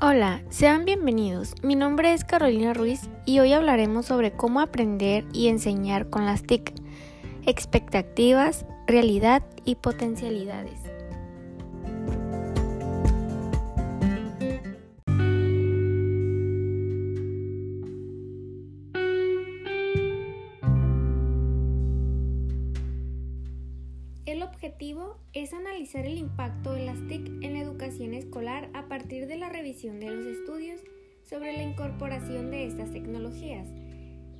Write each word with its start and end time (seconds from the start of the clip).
Hola, 0.00 0.42
sean 0.48 0.84
bienvenidos. 0.84 1.56
Mi 1.64 1.74
nombre 1.74 2.12
es 2.12 2.22
Carolina 2.22 2.72
Ruiz 2.72 3.10
y 3.24 3.40
hoy 3.40 3.52
hablaremos 3.52 4.06
sobre 4.06 4.30
cómo 4.30 4.60
aprender 4.60 5.24
y 5.32 5.48
enseñar 5.48 6.08
con 6.08 6.24
las 6.24 6.44
TIC, 6.44 6.72
expectativas, 7.46 8.64
realidad 8.86 9.42
y 9.64 9.74
potencialidades. 9.74 10.87
Objetivo 24.48 25.18
es 25.32 25.52
analizar 25.52 26.04
el 26.04 26.18
impacto 26.18 26.72
de 26.72 26.84
las 26.84 26.98
TIC 27.06 27.26
en 27.42 27.52
la 27.52 27.60
educación 27.60 28.14
escolar 28.14 28.70
a 28.74 28.88
partir 28.88 29.26
de 29.26 29.36
la 29.36 29.48
revisión 29.48 30.00
de 30.00 30.10
los 30.10 30.26
estudios 30.26 30.80
sobre 31.22 31.52
la 31.52 31.62
incorporación 31.62 32.50
de 32.50 32.66
estas 32.66 32.90
tecnologías, 32.90 33.68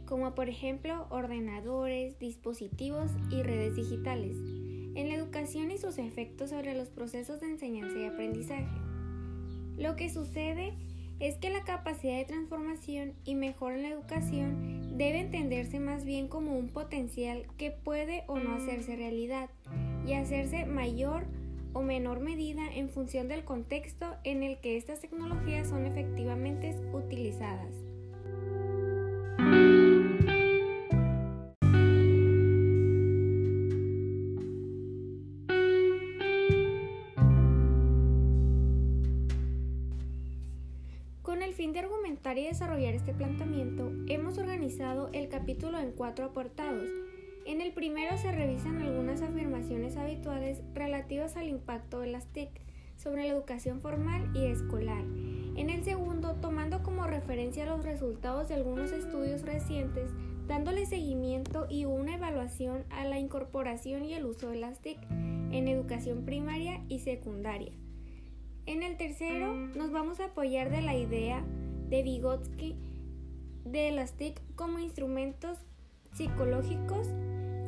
como 0.07 0.35
por 0.35 0.49
ejemplo 0.49 1.07
ordenadores, 1.11 2.19
dispositivos 2.19 3.11
y 3.31 3.43
redes 3.43 3.77
digitales, 3.77 4.37
en 4.95 5.09
la 5.09 5.15
educación 5.15 5.71
y 5.71 5.79
sus 5.79 5.99
efectos 5.99 6.51
sobre 6.51 6.75
los 6.75 6.89
procesos 6.89 7.41
de 7.41 7.47
enseñanza 7.47 7.99
y 7.99 8.07
aprendizaje. 8.07 8.67
Lo 9.77 9.95
que 9.95 10.11
sucede 10.11 10.75
es 11.21 11.37
que 11.37 11.51
la 11.51 11.65
capacidad 11.65 12.17
de 12.17 12.25
transformación 12.25 13.15
y 13.25 13.35
mejora 13.35 13.77
en 13.77 13.83
la 13.83 13.91
educación 13.91 14.97
debe 14.97 15.21
entenderse 15.21 15.79
más 15.79 16.05
bien 16.05 16.29
como 16.29 16.57
un 16.57 16.69
potencial 16.69 17.47
que 17.57 17.71
puede 17.71 18.25
o 18.27 18.39
no 18.39 18.55
hacerse 18.55 18.97
realidad 18.97 19.51
y 20.09 20.15
hacerse 20.15 20.65
mayor 20.65 21.27
o 21.75 21.83
menor 21.83 22.21
medida 22.21 22.63
en 22.73 22.89
función 22.89 23.29
del 23.29 23.45
contexto 23.45 24.17
en 24.25 24.43
el 24.43 24.59
que 24.59 24.79
estas 24.79 25.01
tecnologías 25.01 25.69
son 25.69 25.85
efectivamente 25.85 26.75
utilizadas. 26.95 27.75
Con 41.21 41.43
el 41.43 41.53
fin 41.53 41.75
de 41.75 41.81
argumentar 41.81 42.39
y 42.39 42.47
desarrollar 42.47 42.95
este 42.95 43.13
planteamiento, 43.13 43.93
hemos 44.07 44.39
organizado 44.39 45.11
el 45.13 45.29
capítulo 45.29 45.79
en 45.79 45.93
cuatro 45.93 46.25
apartados. 46.25 46.89
Primero 47.79 48.19
se 48.19 48.33
revisan 48.33 48.83
algunas 48.83 49.23
afirmaciones 49.23 49.97
habituales 49.97 50.63
relativas 50.75 51.37
al 51.37 51.47
impacto 51.47 52.01
de 52.01 52.09
las 52.09 52.27
TIC 52.27 52.51
sobre 52.97 53.23
la 53.23 53.29
educación 53.29 53.81
formal 53.81 54.33
y 54.35 54.47
escolar. 54.47 55.05
En 55.55 55.71
el 55.71 55.85
segundo, 55.85 56.35
tomando 56.41 56.83
como 56.83 57.07
referencia 57.07 57.67
los 57.67 57.85
resultados 57.85 58.49
de 58.49 58.57
algunos 58.57 58.91
estudios 58.91 59.43
recientes, 59.43 60.11
dándole 60.49 60.87
seguimiento 60.87 61.69
y 61.71 61.85
una 61.85 62.17
evaluación 62.17 62.85
a 62.91 63.05
la 63.05 63.21
incorporación 63.21 64.05
y 64.05 64.15
el 64.15 64.27
uso 64.27 64.49
de 64.49 64.57
las 64.57 64.81
TIC 64.81 64.99
en 65.13 65.69
educación 65.69 66.25
primaria 66.25 66.83
y 66.89 66.99
secundaria. 66.99 67.71
En 68.67 68.83
el 68.83 68.97
tercero 68.97 69.55
nos 69.55 69.93
vamos 69.93 70.19
a 70.19 70.25
apoyar 70.25 70.71
de 70.71 70.83
la 70.83 70.97
idea 70.97 71.45
de 71.91 72.03
Vygotsky 72.03 72.75
de 73.65 73.93
las 73.93 74.15
TIC 74.15 74.43
como 74.57 74.81
instrumentos 74.81 75.59
psicológicos. 76.13 77.07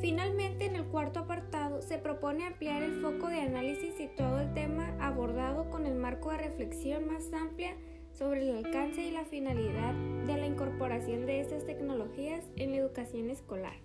Finalmente, 0.01 0.65
en 0.65 0.75
el 0.75 0.85
cuarto 0.85 1.19
apartado 1.19 1.83
se 1.83 1.99
propone 1.99 2.47
ampliar 2.47 2.81
el 2.81 3.01
foco 3.01 3.27
de 3.27 3.41
análisis 3.41 3.99
y 3.99 4.07
todo 4.07 4.39
el 4.39 4.51
tema 4.55 4.95
abordado 4.99 5.69
con 5.69 5.85
el 5.85 5.93
marco 5.93 6.31
de 6.31 6.39
reflexión 6.39 7.05
más 7.05 7.31
amplia 7.31 7.75
sobre 8.11 8.49
el 8.49 8.65
alcance 8.65 9.01
y 9.03 9.11
la 9.11 9.25
finalidad 9.25 9.93
de 10.25 10.37
la 10.37 10.47
incorporación 10.47 11.27
de 11.27 11.41
estas 11.41 11.65
tecnologías 11.67 12.43
en 12.55 12.71
la 12.71 12.77
educación 12.77 13.29
escolar. 13.29 13.75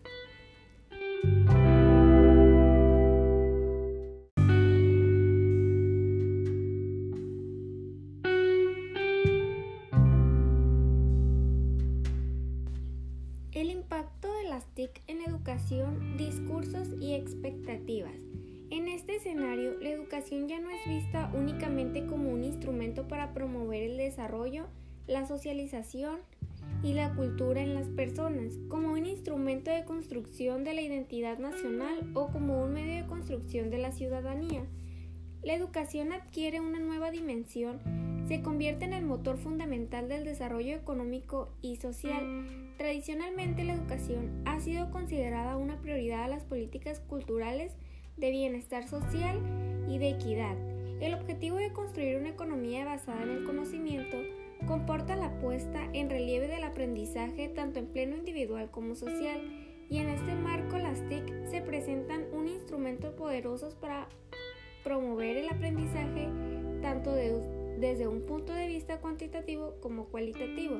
Las 14.57 14.75
TIC 14.75 15.03
en 15.07 15.21
educación, 15.21 16.17
discursos 16.17 16.89
y 16.99 17.13
expectativas. 17.13 18.15
En 18.71 18.89
este 18.89 19.17
escenario, 19.17 19.79
la 19.83 19.91
educación 19.91 20.49
ya 20.49 20.59
no 20.59 20.71
es 20.71 20.83
vista 20.89 21.31
únicamente 21.35 22.07
como 22.07 22.31
un 22.31 22.43
instrumento 22.43 23.07
para 23.07 23.35
promover 23.35 23.83
el 23.83 23.99
desarrollo, 23.99 24.65
la 25.07 25.27
socialización 25.27 26.21
y 26.83 26.95
la 26.95 27.15
cultura 27.15 27.61
en 27.61 27.75
las 27.75 27.89
personas, 27.89 28.55
como 28.71 28.93
un 28.93 29.05
instrumento 29.05 29.71
de 29.71 29.85
construcción 29.85 30.65
de 30.65 30.73
la 30.73 30.81
identidad 30.81 31.39
nacional 31.39 32.11
o 32.15 32.29
como 32.29 32.63
un 32.63 32.73
medio 32.73 33.03
de 33.03 33.07
construcción 33.07 33.69
de 33.69 33.77
la 33.77 33.93
ciudadanía. 33.93 34.65
La 35.47 35.55
educación 35.55 36.13
adquiere 36.13 36.59
una 36.59 36.81
nueva 36.81 37.13
dimensión 37.13 37.79
se 38.27 38.43
convierte 38.43 38.85
en 38.85 38.93
el 38.93 39.05
motor 39.05 39.39
fundamental 39.39 40.09
del 40.09 40.25
desarrollo 40.25 40.75
económico 40.75 41.51
y 41.63 41.77
social. 41.77 42.75
Tradicionalmente 42.77 43.63
la 43.63 43.75
educación 43.75 44.43
ha 44.45 44.59
sido 44.59 44.91
considerada 44.91 45.57
una 45.57 45.81
prioridad 45.81 46.25
a 46.25 46.29
las 46.29 46.43
políticas 46.43 46.99
culturales 46.99 47.77
de 48.17 48.33
bienestar 48.33 48.89
social 48.89 49.39
y 49.89 49.99
de 49.99 50.09
equidad. 50.09 50.57
El 51.01 51.15
objetivo 51.15 51.59
de 51.59 51.73
construir 51.73 52.17
una 52.17 52.31
economía 52.31 52.85
basada 52.85 53.23
en 53.23 53.31
el 53.31 53.45
conocimiento 53.45 54.17
comporta 54.67 55.15
la 55.15 55.39
puesta 55.39 55.89
en 55.93 56.11
relieve 56.11 56.49
del 56.49 56.65
aprendizaje 56.65 57.47
tanto 57.47 57.79
en 57.79 57.87
pleno 57.87 58.17
individual 58.17 58.73
como 58.73 58.97
social 58.97 59.41
y 59.89 59.99
en 59.99 60.09
este 60.09 60.35
marco 60.35 60.77
las 60.77 61.09
TIC 61.09 61.47
se 61.49 61.63
presentan 61.63 62.25
un 62.33 62.49
instrumento 62.49 63.15
poderoso 63.15 63.71
para 63.81 64.09
promover 64.87 65.37
el 65.37 65.49
aprendizaje 65.49 66.29
tanto 66.81 67.13
de 67.13 67.77
desde 67.81 68.07
un 68.07 68.23
punto 68.23 68.53
de 68.53 68.69
vista 68.69 69.01
cuantitativo 69.01 69.75
como 69.81 70.05
cualitativo. 70.05 70.77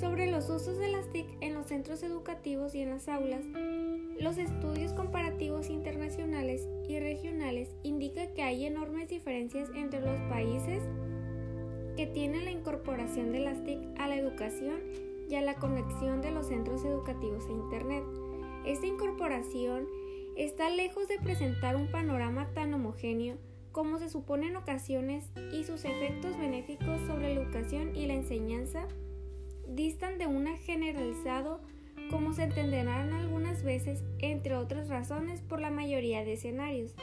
Sobre 0.00 0.30
los 0.30 0.48
usos 0.48 0.78
de 0.78 0.88
las 0.88 1.06
TIC 1.10 1.26
en 1.42 1.52
los 1.52 1.66
centros 1.66 2.02
educativos 2.02 2.74
y 2.74 2.80
en 2.80 2.88
las 2.88 3.08
aulas, 3.08 3.44
los 4.18 4.38
estudios 4.38 4.94
comparativos 4.94 5.68
internacionales 5.68 6.66
y 6.88 6.98
regionales 6.98 7.68
indican 7.82 8.32
que 8.32 8.42
hay 8.42 8.64
enormes 8.64 9.10
diferencias 9.10 9.68
entre 9.74 10.00
los 10.00 10.18
países 10.30 10.82
que 11.94 12.06
tienen 12.06 12.46
la 12.46 12.52
incorporación 12.52 13.32
de 13.32 13.40
las 13.40 13.62
TIC 13.64 13.80
a 13.98 14.08
la 14.08 14.16
educación 14.16 14.80
y 15.28 15.34
a 15.34 15.42
la 15.42 15.56
conexión 15.56 16.22
de 16.22 16.30
los 16.30 16.46
centros 16.46 16.86
educativos 16.86 17.44
a 17.44 17.52
Internet. 17.52 18.04
Esta 18.64 18.86
incorporación 18.86 19.86
está 20.44 20.70
lejos 20.70 21.06
de 21.06 21.18
presentar 21.18 21.76
un 21.76 21.90
panorama 21.90 22.48
tan 22.54 22.72
homogéneo 22.72 23.36
como 23.72 23.98
se 23.98 24.08
supone 24.08 24.48
en 24.48 24.56
ocasiones 24.56 25.30
y 25.52 25.64
sus 25.64 25.84
efectos 25.84 26.36
benéficos 26.38 27.00
sobre 27.06 27.34
la 27.34 27.42
educación 27.42 27.94
y 27.94 28.06
la 28.06 28.14
enseñanza 28.14 28.88
distan 29.68 30.18
de 30.18 30.26
un 30.26 30.46
generalizado 30.56 31.60
como 32.10 32.32
se 32.32 32.44
entenderán 32.44 33.12
algunas 33.12 33.62
veces, 33.62 34.02
entre 34.18 34.56
otras 34.56 34.88
razones, 34.88 35.42
por 35.42 35.60
la 35.60 35.70
mayoría 35.70 36.24
de 36.24 36.32
escenarios. 36.32 36.96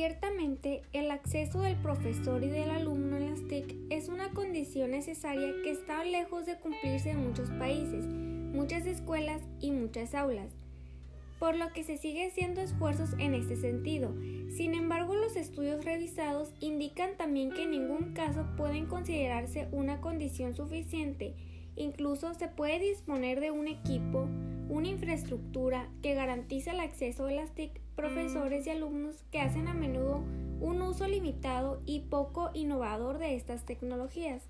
Ciertamente, 0.00 0.80
el 0.94 1.10
acceso 1.10 1.60
del 1.60 1.76
profesor 1.76 2.42
y 2.42 2.48
del 2.48 2.70
alumno 2.70 3.18
en 3.18 3.28
las 3.28 3.46
TIC 3.48 3.76
es 3.90 4.08
una 4.08 4.30
condición 4.30 4.92
necesaria 4.92 5.52
que 5.62 5.72
está 5.72 6.02
lejos 6.04 6.46
de 6.46 6.56
cumplirse 6.56 7.10
en 7.10 7.28
muchos 7.28 7.50
países, 7.50 8.06
muchas 8.06 8.86
escuelas 8.86 9.42
y 9.60 9.72
muchas 9.72 10.14
aulas, 10.14 10.54
por 11.38 11.54
lo 11.54 11.70
que 11.74 11.84
se 11.84 11.98
sigue 11.98 12.28
haciendo 12.28 12.62
esfuerzos 12.62 13.10
en 13.18 13.34
este 13.34 13.56
sentido. 13.56 14.14
Sin 14.48 14.72
embargo, 14.72 15.16
los 15.16 15.36
estudios 15.36 15.84
revisados 15.84 16.54
indican 16.60 17.18
también 17.18 17.50
que 17.50 17.64
en 17.64 17.72
ningún 17.72 18.14
caso 18.14 18.46
pueden 18.56 18.86
considerarse 18.86 19.68
una 19.70 20.00
condición 20.00 20.54
suficiente. 20.54 21.34
Incluso 21.76 22.32
se 22.32 22.48
puede 22.48 22.78
disponer 22.78 23.38
de 23.40 23.50
un 23.50 23.68
equipo, 23.68 24.30
una 24.70 24.88
infraestructura 24.88 25.90
que 26.00 26.14
garantiza 26.14 26.70
el 26.70 26.80
acceso 26.80 27.26
de 27.26 27.34
las 27.34 27.54
TIC 27.54 27.82
profesores 28.00 28.66
y 28.66 28.70
alumnos 28.70 29.22
que 29.30 29.42
hacen 29.42 29.68
a 29.68 29.74
menudo 29.74 30.24
un 30.60 30.80
uso 30.80 31.06
limitado 31.06 31.82
y 31.84 32.00
poco 32.00 32.48
innovador 32.54 33.18
de 33.18 33.36
estas 33.36 33.66
tecnologías. 33.66 34.48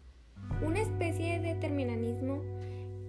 Una 0.64 0.80
especie 0.80 1.40
de 1.40 1.54
determinismo 1.54 2.42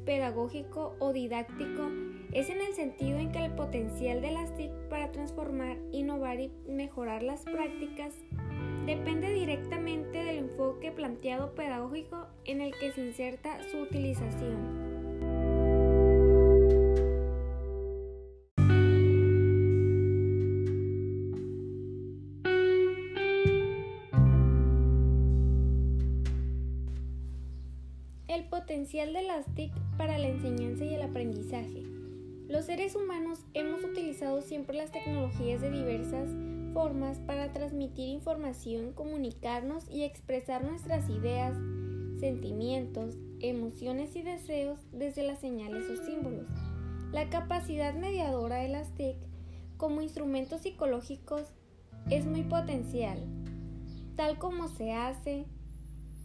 pedagógico 0.03 0.95
o 0.97 1.13
didáctico 1.13 1.91
es 2.31 2.49
en 2.49 2.59
el 2.59 2.73
sentido 2.73 3.19
en 3.19 3.31
que 3.31 3.45
el 3.45 3.51
potencial 3.51 4.21
de 4.21 4.31
las 4.31 4.55
TIC 4.55 4.71
para 4.89 5.11
transformar, 5.11 5.77
innovar 5.91 6.39
y 6.39 6.51
mejorar 6.67 7.21
las 7.21 7.43
prácticas 7.43 8.15
depende 8.87 9.31
directamente 9.31 10.23
de 10.23 10.33
la 10.33 10.39
enfoque 10.39 10.91
planteado 10.91 11.53
pedagógico 11.53 12.25
en 12.45 12.61
el 12.61 12.73
que 12.79 12.91
se 12.93 13.05
inserta 13.05 13.59
su 13.69 13.77
utilización. 13.77 14.90
El 28.31 28.45
potencial 28.45 29.11
de 29.11 29.23
las 29.23 29.45
TIC 29.55 29.73
para 29.97 30.17
la 30.17 30.29
enseñanza 30.29 30.85
y 30.85 30.93
el 30.93 31.01
aprendizaje. 31.01 31.83
Los 32.47 32.63
seres 32.63 32.95
humanos 32.95 33.39
hemos 33.53 33.83
utilizado 33.83 34.41
siempre 34.41 34.77
las 34.77 34.89
tecnologías 34.89 35.59
de 35.59 35.69
diversas 35.69 36.29
formas 36.73 37.19
para 37.19 37.51
transmitir 37.51 38.07
información, 38.07 38.93
comunicarnos 38.93 39.83
y 39.89 40.03
expresar 40.03 40.63
nuestras 40.63 41.09
ideas, 41.09 41.57
sentimientos, 42.21 43.17
emociones 43.41 44.15
y 44.15 44.21
deseos 44.21 44.79
desde 44.93 45.23
las 45.23 45.39
señales 45.39 45.89
o 45.89 45.97
símbolos. 45.97 46.47
La 47.11 47.29
capacidad 47.29 47.93
mediadora 47.95 48.59
de 48.59 48.69
las 48.69 48.95
TIC 48.95 49.17
como 49.75 50.01
instrumentos 50.01 50.61
psicológicos 50.61 51.43
es 52.09 52.25
muy 52.25 52.43
potencial, 52.43 53.19
tal 54.15 54.37
como 54.37 54.69
se 54.69 54.93
hace 54.93 55.47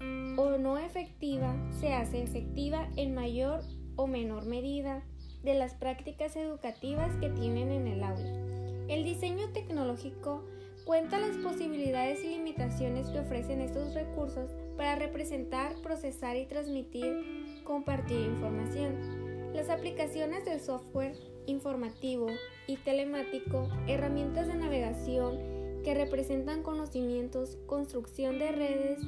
o 0.00 0.58
no 0.58 0.78
efectiva, 0.78 1.56
se 1.80 1.94
hace 1.94 2.22
efectiva 2.22 2.88
en 2.96 3.14
mayor 3.14 3.60
o 3.96 4.06
menor 4.06 4.46
medida 4.46 5.02
de 5.42 5.54
las 5.54 5.74
prácticas 5.74 6.36
educativas 6.36 7.14
que 7.16 7.30
tienen 7.30 7.70
en 7.70 7.86
el 7.86 8.02
aula. 8.02 8.46
El 8.88 9.04
diseño 9.04 9.50
tecnológico 9.52 10.44
cuenta 10.84 11.18
las 11.18 11.36
posibilidades 11.38 12.22
y 12.22 12.28
limitaciones 12.28 13.08
que 13.08 13.20
ofrecen 13.20 13.60
estos 13.60 13.94
recursos 13.94 14.54
para 14.76 14.96
representar, 14.96 15.74
procesar 15.82 16.36
y 16.36 16.46
transmitir, 16.46 17.62
compartir 17.64 18.20
información. 18.20 19.52
Las 19.54 19.70
aplicaciones 19.70 20.44
del 20.44 20.60
software 20.60 21.16
informativo 21.46 22.28
y 22.66 22.76
telemático, 22.76 23.68
herramientas 23.86 24.48
de 24.48 24.54
navegación 24.54 25.38
que 25.82 25.94
representan 25.94 26.62
conocimientos, 26.62 27.58
construcción 27.66 28.38
de 28.38 28.52
redes, 28.52 29.00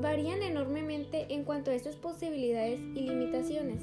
varían 0.00 0.42
enormemente 0.42 1.26
en 1.34 1.42
cuanto 1.44 1.70
a 1.70 1.74
estas 1.74 1.96
posibilidades 1.96 2.80
y 2.94 3.00
limitaciones. 3.00 3.82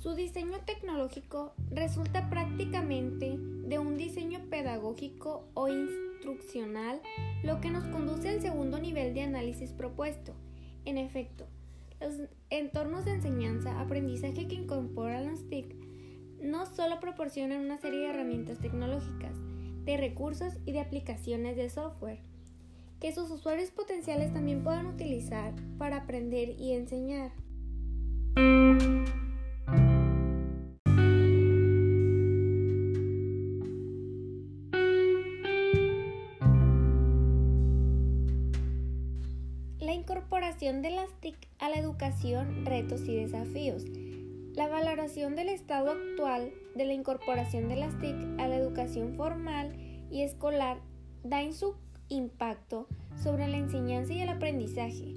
Su 0.00 0.14
diseño 0.14 0.58
tecnológico 0.64 1.54
resulta 1.70 2.28
prácticamente 2.28 3.36
de 3.38 3.78
un 3.78 3.96
diseño 3.96 4.40
pedagógico 4.50 5.48
o 5.54 5.68
instruccional, 5.68 7.00
lo 7.44 7.60
que 7.60 7.70
nos 7.70 7.84
conduce 7.84 8.30
al 8.30 8.40
segundo 8.40 8.78
nivel 8.80 9.14
de 9.14 9.22
análisis 9.22 9.72
propuesto. 9.72 10.34
En 10.84 10.98
efecto, 10.98 11.46
los 12.00 12.28
entornos 12.50 13.04
de 13.04 13.12
enseñanza, 13.12 13.80
aprendizaje 13.80 14.48
que 14.48 14.54
incorporan 14.54 15.26
las 15.26 15.48
TIC 15.48 15.74
no 16.40 16.66
solo 16.66 17.00
proporcionan 17.00 17.60
una 17.60 17.78
serie 17.78 18.00
de 18.00 18.10
herramientas 18.10 18.58
tecnológicas, 18.58 19.34
de 19.84 19.96
recursos 19.96 20.54
y 20.64 20.72
de 20.72 20.80
aplicaciones 20.80 21.56
de 21.56 21.70
software, 21.70 22.20
que 23.00 23.12
sus 23.12 23.30
usuarios 23.30 23.70
potenciales 23.70 24.32
también 24.32 24.62
puedan 24.62 24.86
utilizar 24.86 25.54
para 25.78 25.98
aprender 25.98 26.50
y 26.58 26.72
enseñar. 26.72 27.32
Incorporación 40.66 40.82
de 40.82 40.90
las 40.90 41.20
TIC 41.20 41.36
a 41.60 41.68
la 41.68 41.78
educación, 41.78 42.66
retos 42.66 43.02
y 43.06 43.14
desafíos. 43.14 43.84
La 44.54 44.66
valoración 44.66 45.36
del 45.36 45.48
estado 45.48 45.92
actual 45.92 46.50
de 46.74 46.84
la 46.84 46.92
incorporación 46.92 47.68
de 47.68 47.76
las 47.76 47.96
TIC 48.00 48.16
a 48.40 48.48
la 48.48 48.56
educación 48.56 49.14
formal 49.14 49.76
y 50.10 50.22
escolar 50.22 50.78
da 51.22 51.40
en 51.42 51.54
su 51.54 51.76
impacto 52.08 52.88
sobre 53.22 53.46
la 53.46 53.58
enseñanza 53.58 54.12
y 54.12 54.22
el 54.22 54.28
aprendizaje, 54.28 55.14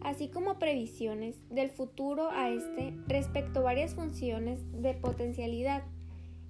así 0.00 0.28
como 0.28 0.58
previsiones 0.58 1.36
del 1.50 1.68
futuro 1.68 2.30
a 2.30 2.48
este 2.48 2.94
respecto 3.06 3.60
a 3.60 3.64
varias 3.64 3.94
funciones 3.94 4.60
de 4.80 4.94
potencialidad 4.94 5.82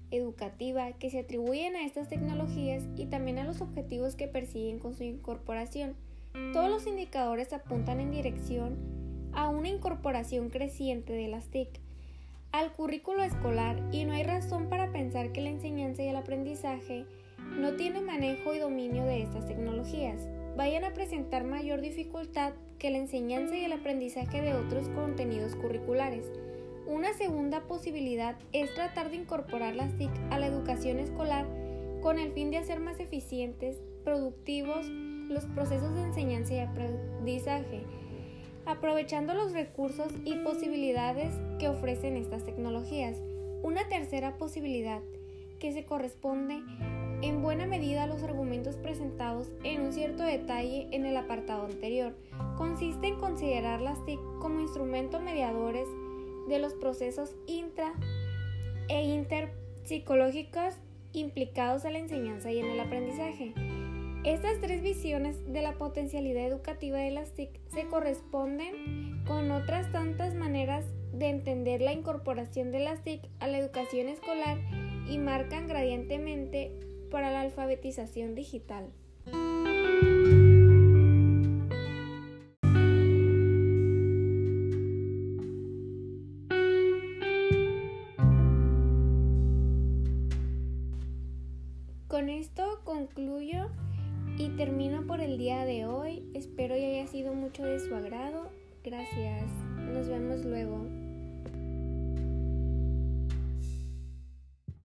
educativa 0.09 0.93
que 0.93 1.09
se 1.09 1.19
atribuyen 1.19 1.75
a 1.75 1.85
estas 1.85 2.07
tecnologías 2.07 2.85
y 2.95 3.07
también 3.07 3.39
a 3.39 3.43
los 3.43 3.59
objetivos 3.59 4.15
que 4.15 4.29
persiguen 4.29 4.79
con 4.79 4.95
su 4.95 5.03
incorporación. 5.03 5.97
Todos 6.53 6.69
los 6.69 6.87
indicadores 6.87 7.53
apuntan 7.53 7.99
en 7.99 8.11
dirección 8.11 8.77
a 9.33 9.49
una 9.49 9.69
incorporación 9.69 10.49
creciente 10.49 11.13
de 11.13 11.27
las 11.27 11.47
TIC 11.49 11.69
al 12.51 12.73
currículo 12.73 13.23
escolar 13.23 13.81
y 13.91 14.05
no 14.05 14.13
hay 14.13 14.23
razón 14.23 14.69
para 14.69 14.91
pensar 14.91 15.31
que 15.31 15.41
la 15.41 15.49
enseñanza 15.49 16.03
y 16.03 16.07
el 16.07 16.15
aprendizaje 16.15 17.05
no 17.37 17.73
tienen 17.73 18.05
manejo 18.05 18.53
y 18.55 18.59
dominio 18.59 19.05
de 19.05 19.21
estas 19.21 19.45
tecnologías. 19.45 20.27
Vayan 20.55 20.83
a 20.83 20.93
presentar 20.93 21.43
mayor 21.43 21.81
dificultad 21.81 22.53
que 22.79 22.89
la 22.89 22.97
enseñanza 22.97 23.55
y 23.55 23.63
el 23.63 23.73
aprendizaje 23.73 24.41
de 24.41 24.55
otros 24.55 24.89
contenidos 24.89 25.55
curriculares. 25.55 26.25
Una 26.87 27.13
segunda 27.13 27.61
posibilidad 27.67 28.37
es 28.53 28.73
tratar 28.73 29.11
de 29.11 29.17
incorporar 29.17 29.75
las 29.75 29.95
TIC 29.97 30.11
a 30.31 30.39
la 30.39 30.47
educación 30.47 30.99
escolar 30.99 31.45
con 32.01 32.17
el 32.17 32.31
fin 32.31 32.49
de 32.49 32.57
hacer 32.57 32.79
más 32.79 32.99
eficientes, 32.99 33.77
productivos, 34.03 34.87
los 35.29 35.45
procesos 35.45 35.93
de 35.95 36.03
enseñanza 36.03 36.53
y 36.53 36.59
aprendizaje, 36.59 37.83
aprovechando 38.65 39.33
los 39.33 39.53
recursos 39.53 40.11
y 40.25 40.35
posibilidades 40.35 41.33
que 41.59 41.69
ofrecen 41.69 42.17
estas 42.17 42.43
tecnologías. 42.43 43.17
Una 43.63 43.87
tercera 43.87 44.37
posibilidad, 44.37 45.01
que 45.59 45.73
se 45.73 45.85
corresponde 45.85 46.61
en 47.21 47.41
buena 47.41 47.65
medida 47.65 48.03
a 48.03 48.07
los 48.07 48.21
argumentos 48.21 48.75
presentados 48.75 49.47
en 49.63 49.81
un 49.81 49.93
cierto 49.93 50.23
detalle 50.23 50.87
en 50.91 51.05
el 51.05 51.17
apartado 51.17 51.65
anterior, 51.65 52.15
consiste 52.57 53.07
en 53.07 53.19
considerar 53.19 53.81
las 53.81 54.03
TIC 54.05 54.19
como 54.39 54.59
instrumentos 54.59 55.21
mediadores 55.21 55.87
de 56.47 56.59
los 56.59 56.73
procesos 56.73 57.35
intra 57.47 57.93
e 58.87 59.03
interpsicológicos 59.03 60.75
implicados 61.13 61.85
en 61.85 61.93
la 61.93 61.99
enseñanza 61.99 62.51
y 62.51 62.59
en 62.59 62.67
el 62.67 62.79
aprendizaje. 62.79 63.53
Estas 64.27 64.59
tres 64.59 64.81
visiones 64.81 65.37
de 65.53 65.61
la 65.61 65.77
potencialidad 65.77 66.45
educativa 66.45 66.97
de 66.97 67.11
las 67.11 67.31
TIC 67.31 67.61
se 67.69 67.87
corresponden 67.87 69.23
con 69.25 69.51
otras 69.51 69.89
tantas 69.93 70.35
maneras 70.35 70.83
de 71.13 71.29
entender 71.29 71.79
la 71.79 71.93
incorporación 71.93 72.73
de 72.73 72.81
las 72.81 73.01
TIC 73.05 73.21
a 73.39 73.47
la 73.47 73.57
educación 73.57 74.09
escolar 74.09 74.57
y 75.09 75.17
marcan 75.17 75.65
gradientemente 75.67 76.73
para 77.09 77.31
la 77.31 77.39
alfabetización 77.39 78.35
digital. 78.35 78.91
Con 92.09 92.27
esto 92.27 92.81
concluyo 92.83 93.69
y 94.37 94.49
termino 94.49 95.05
por 95.07 95.19
el 95.19 95.37
día 95.37 95.65
de 95.65 95.85
hoy. 95.85 96.23
Espero 96.33 96.75
haya 96.75 97.07
sido 97.07 97.33
mucho 97.33 97.63
de 97.63 97.79
su 97.79 97.95
agrado. 97.95 98.51
Gracias. 98.83 99.51
Nos 99.77 100.07
vemos 100.07 100.45
luego. 100.45 100.85